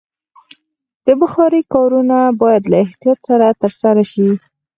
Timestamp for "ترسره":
3.61-4.03